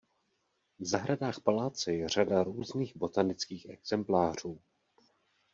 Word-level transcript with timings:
V 0.79 0.85
zahradách 0.85 1.39
paláce 1.39 1.93
je 1.93 2.09
řada 2.09 2.43
různých 2.43 2.97
botanických 2.97 3.69
exemplářů. 3.69 4.59